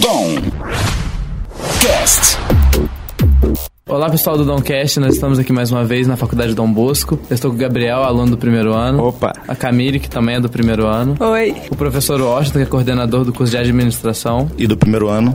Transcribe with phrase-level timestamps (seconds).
[0.00, 0.38] Dom
[1.80, 2.38] Cast.
[3.88, 7.18] Olá pessoal do Domcast, nós estamos aqui mais uma vez na Faculdade Dom Bosco.
[7.30, 9.02] Eu estou com o Gabriel, aluno do primeiro ano.
[9.02, 9.32] Opa!
[9.48, 11.16] A Camille, que também é do primeiro ano.
[11.18, 11.56] Oi.
[11.70, 14.50] O professor Washington, que é coordenador do curso de administração.
[14.58, 15.34] E do primeiro ano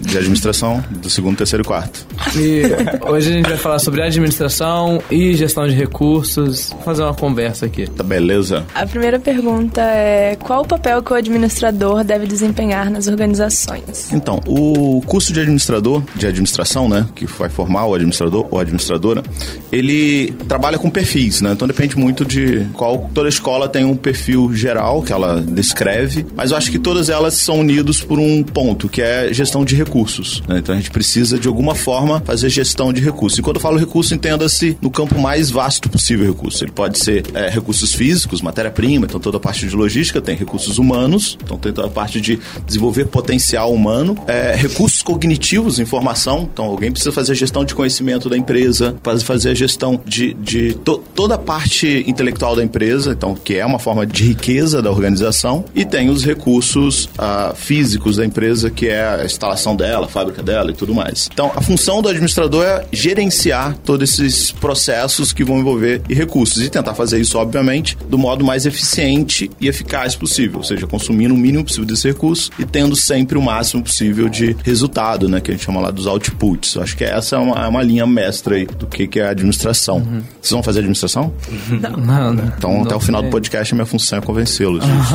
[0.00, 2.04] de administração, do segundo, terceiro e quarto.
[2.36, 2.62] E
[3.08, 6.70] hoje a gente vai falar sobre administração e gestão de recursos.
[6.70, 7.86] Vou fazer uma conversa aqui.
[7.88, 8.64] Tá beleza?
[8.74, 14.12] A primeira pergunta é: qual o papel que o administrador deve desempenhar nas organizações?
[14.12, 19.22] Então, o curso de administrador, de administração, né, que vai formar o administrador ou administradora,
[19.70, 21.52] ele trabalha com perfis, né?
[21.52, 23.10] Então depende muito de qual.
[23.14, 27.34] Toda escola tem um perfil geral que ela descreve, mas eu acho que todas elas
[27.34, 30.42] são unidas por um ponto, que é gestão de recursos.
[30.48, 30.58] Né?
[30.58, 33.38] Então a gente precisa, de alguma forma, fazer gestão de recursos.
[33.38, 36.64] E quando eu falo recurso, entenda-se no campo mais vasto possível recurso.
[36.64, 40.78] Ele pode ser é, recursos físicos, matéria-prima, então toda a parte de logística, tem recursos
[40.78, 46.64] humanos, então tem toda a parte de desenvolver potencial humano, é, recursos cognitivos, informação, então
[46.64, 48.94] alguém precisa fazer gestão de conhecimento da empresa,
[49.24, 53.66] fazer a gestão de, de to, toda a parte intelectual da empresa, então que é
[53.66, 58.86] uma forma de riqueza da organização, e tem os recursos uh, físicos da empresa, que
[58.86, 61.28] é a instalação dela, a fábrica dela e tudo mais.
[61.32, 66.62] Então, a função do administrador é gerenciar todos esses processos que vão envolver e recursos
[66.62, 71.34] e tentar fazer isso, obviamente, do modo mais eficiente e eficaz possível, ou seja, consumindo
[71.34, 75.50] o mínimo possível desse recurso e tendo sempre o máximo possível de resultado, né, que
[75.50, 76.76] a gente chama lá dos outputs.
[76.76, 79.30] Eu acho que essa é uma, uma linha mestra aí do que, que é a
[79.30, 79.96] administração.
[79.98, 80.22] Uhum.
[80.40, 81.32] Vocês vão fazer administração?
[81.68, 81.90] Não.
[81.96, 82.44] Não, não.
[82.44, 83.30] Então, não até o final sei.
[83.30, 85.14] do podcast, a minha função é convencê-los disso.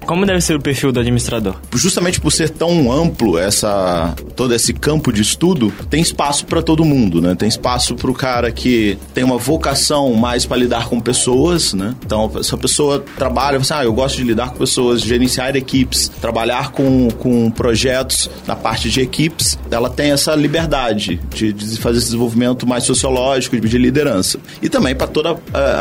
[0.06, 1.56] Como deve ser o perfil do administrador?
[1.74, 6.84] Justamente por ser tão amplo essa todo esse campo de estudo, tem espaço para todo
[6.84, 7.34] mundo, né?
[7.34, 11.94] Tem espaço para o cara que tem uma vocação mais para lidar com pessoas, né?
[12.04, 16.08] Então, se a pessoa trabalha, você, ah, eu gosto de lidar com pessoas, gerenciar equipes,
[16.20, 21.98] trabalhar com, com projetos na parte de equipes, ela tem essa liberdade de, de fazer
[21.98, 24.38] esse desenvolvimento mais sociológico, de liderança.
[24.62, 25.36] E também para todas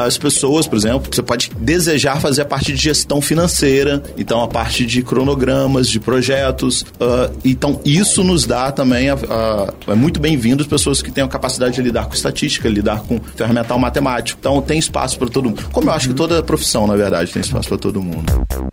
[0.05, 4.47] as pessoas, por exemplo, você pode desejar fazer a parte de gestão financeira, então a
[4.47, 6.81] parte de cronogramas, de projetos.
[6.81, 11.23] Uh, então isso nos dá também, a, a, é muito bem-vindo as pessoas que têm
[11.23, 14.37] a capacidade de lidar com estatística, lidar com ferramental matemático.
[14.39, 15.63] Então tem espaço para todo mundo.
[15.71, 18.68] Como eu acho que toda profissão, na verdade, tem espaço para todo mundo.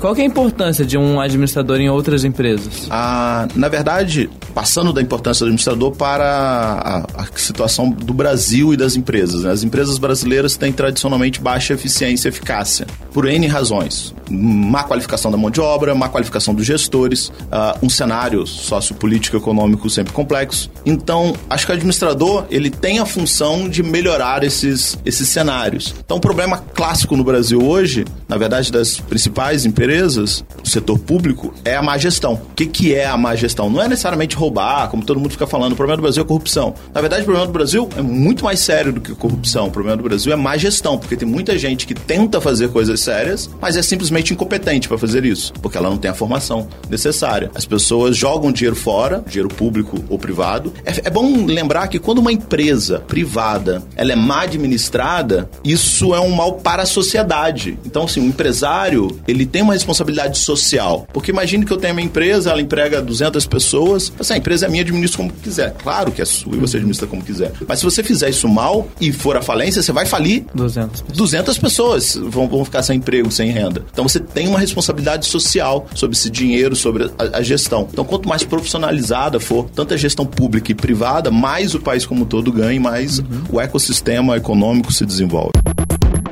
[0.00, 2.86] Qual é a importância de um administrador em outras empresas?
[2.88, 8.78] Ah, na verdade, passando da importância do administrador para a, a situação do Brasil e
[8.78, 9.42] das empresas.
[9.42, 9.52] Né?
[9.52, 14.14] As empresas brasileiras têm tradicionalmente baixa eficiência e eficácia, por N razões.
[14.30, 19.90] Má qualificação da mão de obra, má qualificação dos gestores, ah, um cenário sociopolítico econômico
[19.90, 20.70] sempre complexo.
[20.86, 25.94] Então, acho que o administrador ele tem a função de melhorar esses, esses cenários.
[26.02, 31.52] Então, o problema clássico no Brasil hoje, na verdade, das principais empresas, do setor público,
[31.64, 32.34] é a má gestão.
[32.34, 33.68] O que, que é a má gestão?
[33.68, 35.72] Não é necessariamente roubar, como todo mundo fica falando.
[35.72, 36.74] O problema do Brasil é corrupção.
[36.94, 39.66] Na verdade, o problema do Brasil é muito mais sério do que corrupção.
[39.66, 43.00] O problema do Brasil é má gestão, porque tem muita gente que tenta fazer coisas
[43.00, 47.50] sérias, mas é simplesmente incompetente para fazer isso, porque ela não tem a formação necessária.
[47.54, 50.72] As pessoas jogam dinheiro fora, dinheiro público ou privado.
[50.84, 56.20] É, é bom lembrar que quando uma empresa privada ela é má administrada, isso é
[56.20, 57.78] um mal para a sociedade.
[57.84, 62.02] Então, assim, o empresário ele tem uma responsabilidade social, porque imagine que eu tenho uma
[62.02, 65.74] empresa, ela emprega 200 pessoas, assim, a empresa é minha, administra como quiser.
[65.82, 67.52] Claro que é sua e você administra como quiser.
[67.66, 71.16] Mas se você fizer isso mal e for à falência, você vai falir 200 pessoas.
[71.18, 73.84] 200 pessoas vão, vão ficar sem emprego, sem renda.
[73.92, 77.88] Então você tem uma responsabilidade social sobre esse dinheiro, sobre a, a gestão.
[77.92, 82.22] Então quanto mais profissionalizada for tanto a gestão pública e privada, mais o país como
[82.22, 83.24] um todo ganha e mais Uhum.
[83.52, 85.50] o ecossistema econômico se desenvolve.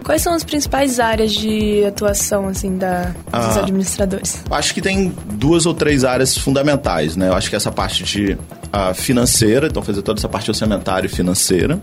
[0.08, 3.60] Quais são as principais áreas de atuação, assim, da, dos Ah.
[3.60, 4.42] administradores?
[4.50, 7.28] Acho que tem duas ou três áreas fundamentais, né?
[7.28, 8.38] Eu acho que essa parte de
[8.72, 11.78] ah, financeira, então fazer toda essa parte orçamentária e financeira,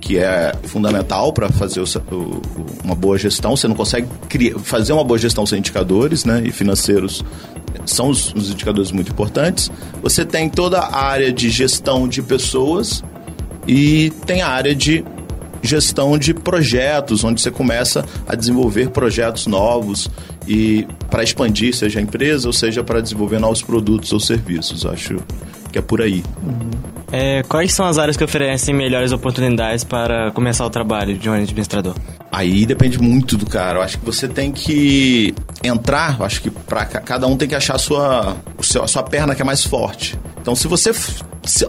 [0.00, 2.40] que é fundamental para fazer o o-
[2.84, 3.56] uma boa gestão.
[3.56, 6.40] Você não consegue criar, fazer uma boa gestão sem indicadores, né?
[6.44, 7.24] E financeiros
[7.86, 9.68] são os, os indicadores muito importantes.
[10.00, 13.02] Você tem toda a área de gestão de pessoas
[13.66, 15.04] e tem a área de
[15.62, 20.08] gestão de projetos, onde você começa a desenvolver projetos novos
[20.46, 24.86] e para expandir, seja a empresa ou seja para desenvolver novos produtos ou serviços.
[24.86, 25.18] Acho
[25.70, 26.22] que é por aí.
[27.10, 31.32] É, quais são as áreas que oferecem melhores oportunidades para começar o trabalho de um
[31.32, 31.94] administrador?
[32.30, 33.78] Aí depende muito do cara.
[33.78, 37.76] Eu acho que você tem que entrar, acho que para cada um tem que achar
[37.76, 38.36] a sua,
[38.82, 40.18] a sua perna que é mais forte.
[40.40, 40.92] Então, se você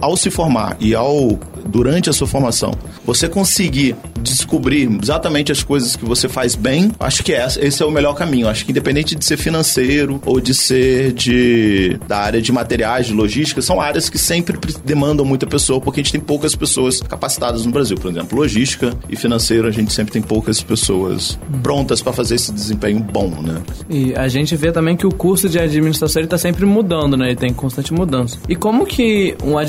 [0.01, 2.73] ao se formar e ao durante a sua formação,
[3.05, 7.91] você conseguir descobrir exatamente as coisas que você faz bem, acho que esse é o
[7.91, 8.47] melhor caminho.
[8.47, 13.13] Acho que independente de ser financeiro ou de ser de da área de materiais, de
[13.13, 17.65] logística, são áreas que sempre demandam muita pessoa, porque a gente tem poucas pessoas capacitadas
[17.65, 17.97] no Brasil.
[17.97, 22.51] Por exemplo, logística e financeiro, a gente sempre tem poucas pessoas prontas para fazer esse
[22.51, 23.61] desempenho bom, né?
[23.89, 27.27] E a gente vê também que o curso de administração está sempre mudando, né?
[27.27, 28.37] Ele tem constante mudança.
[28.47, 29.68] E como que um administrador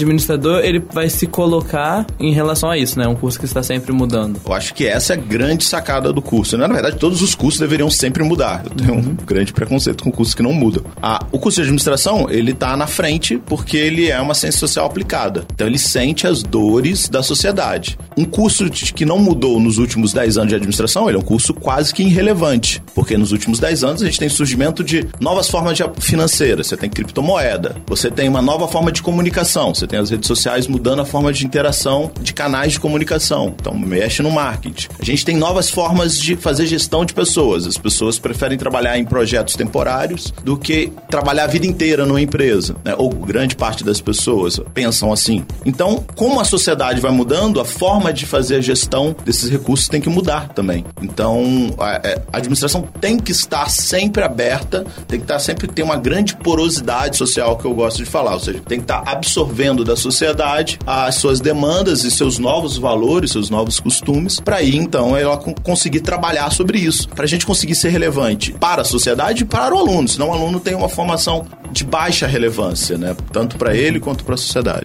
[0.63, 3.07] ele vai se colocar em relação a isso, né?
[3.07, 4.41] Um curso que está sempre mudando.
[4.47, 6.57] Eu acho que essa é a grande sacada do curso.
[6.57, 6.67] Né?
[6.67, 8.63] Na verdade, todos os cursos deveriam sempre mudar.
[8.65, 9.17] Eu tenho uhum.
[9.21, 10.85] um grande preconceito com cursos que não mudam.
[11.03, 14.87] Ah, o curso de administração, ele tá na frente porque ele é uma ciência social
[14.87, 15.45] aplicada.
[15.55, 17.99] Então ele sente as dores da sociedade.
[18.17, 21.55] Um curso que não mudou nos últimos 10 anos de administração, ele é um curso
[21.55, 25.77] quase que irrelevante, porque nos últimos 10 anos a gente tem surgimento de novas formas
[25.77, 26.67] de financeiras.
[26.67, 30.67] Você tem criptomoeda, você tem uma nova forma de comunicação, você tem as redes sociais
[30.67, 33.55] mudando a forma de interação de canais de comunicação.
[33.59, 34.89] Então mexe no marketing.
[35.01, 37.67] A gente tem novas formas de fazer gestão de pessoas.
[37.67, 42.77] As pessoas preferem trabalhar em projetos temporários do que trabalhar a vida inteira numa empresa,
[42.85, 42.95] né?
[42.97, 45.45] ou grande parte das pessoas pensam assim.
[45.65, 50.01] Então, como a sociedade vai mudando, a forma de fazer a gestão desses recursos tem
[50.01, 50.85] que mudar também.
[51.01, 55.97] Então, a, é, administração tem que estar sempre aberta, tem que estar sempre ter uma
[55.97, 59.97] grande porosidade social que eu gosto de falar, ou seja, tem que estar absorvendo da
[59.97, 65.37] sociedade as suas demandas e seus novos valores, seus novos costumes, para aí então ela
[65.63, 69.75] conseguir trabalhar sobre isso, para a gente conseguir ser relevante para a sociedade e para
[69.75, 73.17] o aluno, senão o aluno tem uma formação de baixa relevância, né?
[73.33, 74.85] Tanto para ele quanto para a sociedade.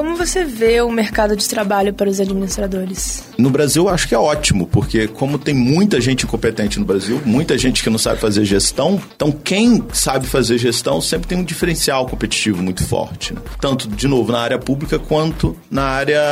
[0.00, 3.22] Como você vê o mercado de trabalho para os administradores?
[3.36, 7.20] No Brasil, eu acho que é ótimo, porque como tem muita gente incompetente no Brasil,
[7.26, 11.44] muita gente que não sabe fazer gestão, então quem sabe fazer gestão sempre tem um
[11.44, 13.34] diferencial competitivo muito forte.
[13.34, 13.42] Né?
[13.60, 16.22] Tanto, de novo, na área pública quanto na área,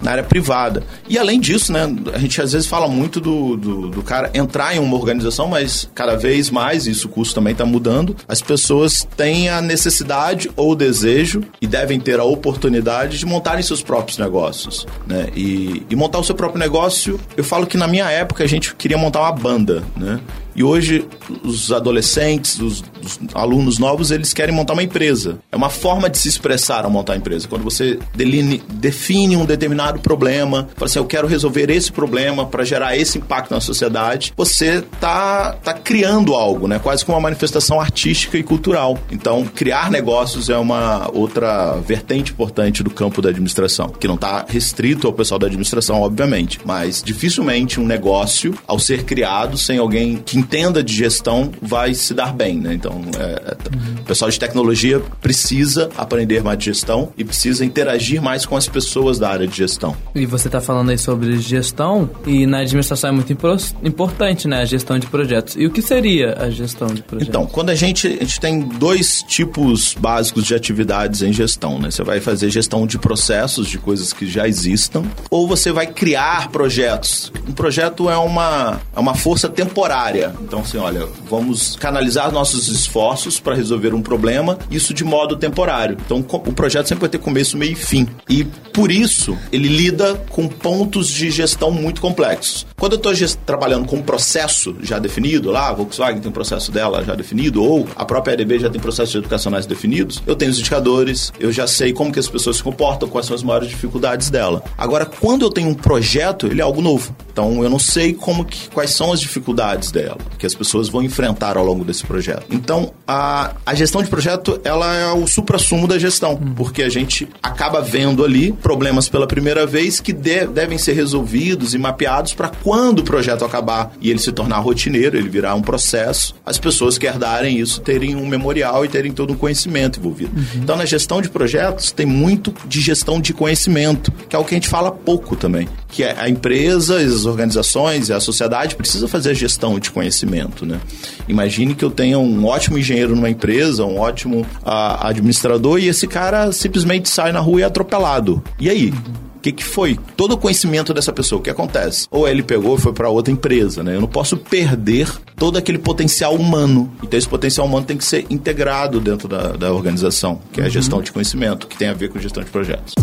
[0.00, 0.82] na área privada.
[1.08, 4.76] E além disso, né, a gente às vezes fala muito do, do, do cara entrar
[4.76, 9.08] em uma organização, mas cada vez mais, isso o custo também está mudando, as pessoas
[9.16, 14.18] têm a necessidade ou o desejo e devem ter a oportunidade de montarem seus próprios
[14.18, 15.28] negócios, né?
[15.34, 18.74] E, e montar o seu próprio negócio, eu falo que na minha época a gente
[18.74, 20.20] queria montar uma banda, né?
[20.58, 21.06] E hoje
[21.44, 25.38] os adolescentes, os, os, alunos novos, eles querem montar uma empresa.
[25.52, 27.46] É uma forma de se expressar ao montar a empresa.
[27.46, 32.64] Quando você deline, define um determinado problema, fala assim, eu quero resolver esse problema para
[32.64, 36.80] gerar esse impacto na sociedade, você tá, tá criando algo, né?
[36.80, 38.98] Quase como uma manifestação artística e cultural.
[39.12, 44.44] Então, criar negócios é uma outra vertente importante do campo da administração, que não está
[44.48, 50.16] restrito ao pessoal da administração, obviamente, mas dificilmente um negócio, ao ser criado sem alguém
[50.16, 52.72] que entenda de gestão vai se dar bem, né?
[52.72, 53.54] Então, é,
[54.00, 58.66] o pessoal de tecnologia precisa aprender mais de gestão e precisa interagir mais com as
[58.66, 59.94] pessoas da área de gestão.
[60.14, 64.62] E você está falando aí sobre gestão e na administração é muito importante, né?
[64.62, 65.54] A gestão de projetos.
[65.56, 67.28] E o que seria a gestão de projetos?
[67.28, 71.90] Então, quando a gente, a gente tem dois tipos básicos de atividades em gestão, né?
[71.90, 76.48] Você vai fazer gestão de processos, de coisas que já existam, ou você vai criar
[76.48, 77.30] projetos.
[77.46, 80.27] Um projeto é uma, é uma força temporária.
[80.40, 85.96] Então, assim, olha, vamos canalizar nossos esforços para resolver um problema, isso de modo temporário.
[86.04, 88.08] Então, o projeto sempre vai ter começo, meio e fim.
[88.28, 92.66] E por isso, ele lida com pontos de gestão muito complexos.
[92.78, 96.70] Quando eu estou trabalhando com um processo já definido, lá, a Volkswagen tem um processo
[96.70, 100.58] dela já definido, ou a própria EDB já tem processos educacionais definidos, eu tenho os
[100.58, 104.30] indicadores, eu já sei como que as pessoas se comportam, quais são as maiores dificuldades
[104.30, 104.62] dela.
[104.76, 107.14] Agora, quando eu tenho um projeto, ele é algo novo.
[107.38, 111.04] Então, eu não sei como que, quais são as dificuldades dela que as pessoas vão
[111.04, 112.46] enfrentar ao longo desse projeto.
[112.50, 116.54] Então, a, a gestão de projeto, ela é o supra-sumo da gestão, hum.
[116.56, 121.74] porque a gente acaba vendo ali problemas pela primeira vez que de, devem ser resolvidos
[121.74, 125.62] e mapeados para quando o projeto acabar e ele se tornar rotineiro, ele virar um
[125.62, 130.32] processo, as pessoas que herdarem isso terem um memorial e terem todo um conhecimento envolvido.
[130.36, 130.62] Uhum.
[130.62, 134.54] Então, na gestão de projetos, tem muito de gestão de conhecimento, que é o que
[134.54, 139.06] a gente fala pouco também, que é a empresa, as organizações e a sociedade precisa
[139.06, 140.80] fazer a gestão de conhecimento né?
[141.28, 146.06] Imagine que eu tenha um ótimo engenheiro numa empresa, um ótimo uh, administrador e esse
[146.06, 148.42] cara simplesmente sai na rua e é atropelado.
[148.58, 148.92] E aí?
[149.36, 149.96] O que, que foi?
[150.16, 152.08] Todo o conhecimento dessa pessoa, o que acontece?
[152.10, 153.94] Ou ele pegou e foi para outra empresa, né?
[153.94, 156.92] Eu não posso perder todo aquele potencial humano.
[157.04, 160.68] Então, esse potencial humano tem que ser integrado dentro da, da organização, que é a
[160.68, 161.04] gestão uhum.
[161.04, 162.94] de conhecimento, que tem a ver com gestão de projetos.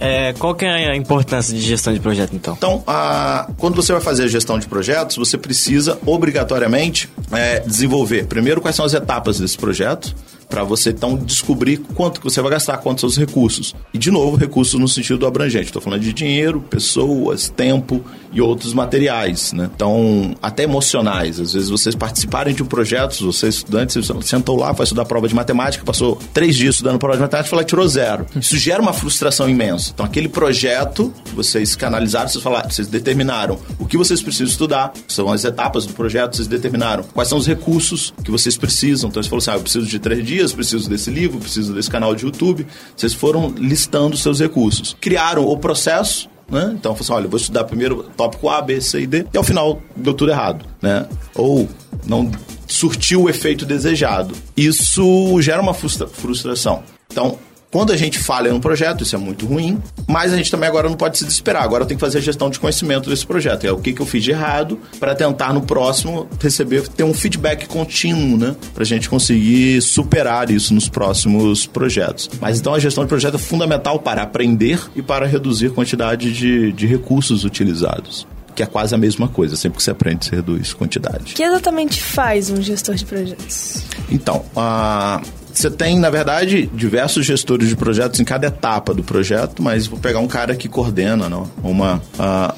[0.00, 2.54] É, qual que é a importância de gestão de projeto, então?
[2.56, 8.26] Então, a, quando você vai fazer a gestão de projetos, você precisa obrigatoriamente é, desenvolver,
[8.26, 10.14] primeiro, quais são as etapas desse projeto,
[10.48, 13.74] para você então descobrir quanto que você vai gastar, quantos os recursos.
[13.92, 15.66] E de novo, recursos no sentido abrangente.
[15.66, 19.70] Estou falando de dinheiro, pessoas, tempo e outros materiais, né?
[19.74, 21.40] Então, até emocionais.
[21.40, 25.28] Às vezes vocês participarem de um projeto, você estudante, você sentou lá, foi estudar prova
[25.28, 28.26] de matemática, passou três dias estudando prova de matemática falou, tirou zero.
[28.36, 29.90] Isso gera uma frustração imensa.
[29.94, 35.30] Então, aquele projeto, vocês canalizaram, vocês falaram, vocês determinaram o que vocês precisam estudar, são
[35.30, 39.08] as etapas do projeto, vocês determinaram quais são os recursos que vocês precisam.
[39.08, 41.90] Então, você falou assim, ah, eu preciso de três dias, preciso desse livro, preciso desse
[41.90, 42.66] canal de YouTube.
[42.96, 44.96] Vocês foram listando seus recursos.
[45.00, 46.74] Criaram o processo, né?
[46.78, 49.82] Então, assim, olha, vou estudar primeiro tópico A, B, C e D, e ao final
[49.94, 51.06] deu tudo errado, né?
[51.34, 51.68] Ou
[52.06, 52.30] não
[52.66, 54.34] surtiu o efeito desejado.
[54.56, 56.82] Isso gera uma frustra frustração.
[57.10, 57.38] Então,
[57.70, 60.88] quando a gente falha num projeto, isso é muito ruim, mas a gente também agora
[60.88, 61.62] não pode se desesperar.
[61.62, 63.66] Agora tem que fazer a gestão de conhecimento desse projeto.
[63.66, 67.12] É o que, que eu fiz de errado para tentar no próximo receber, ter um
[67.12, 68.56] feedback contínuo, né?
[68.72, 72.30] Para a gente conseguir superar isso nos próximos projetos.
[72.40, 76.32] Mas então a gestão de projeto é fundamental para aprender e para reduzir a quantidade
[76.32, 79.54] de, de recursos utilizados que é quase a mesma coisa.
[79.54, 81.32] Sempre que você aprende, você reduz quantidade.
[81.32, 83.84] O que exatamente faz um gestor de projetos?
[84.10, 85.22] Então, a
[85.52, 89.98] você tem, na verdade, diversos gestores de projetos em cada etapa do projeto, mas vou
[89.98, 91.48] pegar um cara que coordena, não?
[91.62, 92.02] uma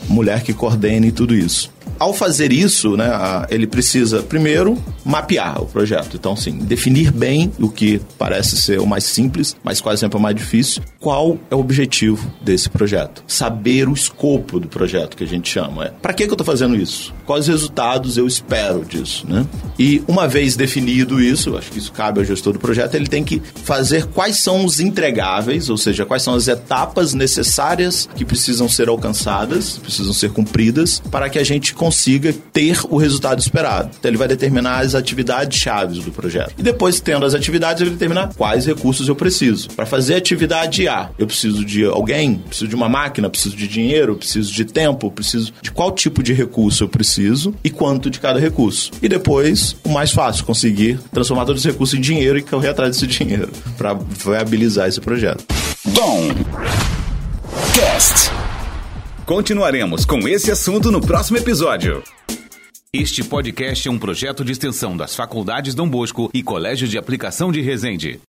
[0.08, 1.70] mulher que coordene tudo isso
[2.00, 3.06] ao fazer isso, né,
[3.50, 6.16] ele precisa primeiro mapear o projeto.
[6.16, 10.20] Então, sim, definir bem o que parece ser o mais simples, mas quase sempre o
[10.20, 10.82] mais difícil.
[10.98, 13.22] Qual é o objetivo desse projeto?
[13.26, 15.84] Saber o escopo do projeto que a gente chama.
[15.84, 17.12] É, para que, que eu estou fazendo isso?
[17.26, 19.46] Quais resultados eu espero disso, né?
[19.78, 23.22] E uma vez definido isso, acho que isso cabe ao gestor do projeto, ele tem
[23.22, 28.70] que fazer quais são os entregáveis, ou seja, quais são as etapas necessárias que precisam
[28.70, 33.90] ser alcançadas, precisam ser cumpridas para que a gente consiga consiga ter o resultado esperado.
[33.98, 36.54] Então ele vai determinar as atividades chaves do projeto.
[36.56, 39.68] E depois, tendo as atividades, ele vai determinar quais recursos eu preciso.
[39.70, 44.14] Para fazer atividade A, eu preciso de alguém, preciso de uma máquina, preciso de dinheiro,
[44.14, 48.38] preciso de tempo, preciso de qual tipo de recurso eu preciso e quanto de cada
[48.38, 48.92] recurso.
[49.02, 52.92] E depois, o mais fácil, conseguir transformar todos os recursos em dinheiro e correr atrás
[52.92, 55.44] desse dinheiro para viabilizar esse projeto.
[55.86, 56.28] Bom.
[57.74, 58.39] Cast.
[59.30, 62.02] Continuaremos com esse assunto no próximo episódio.
[62.92, 67.52] Este podcast é um projeto de extensão das Faculdades Dom Bosco e Colégio de Aplicação
[67.52, 68.20] de Resende.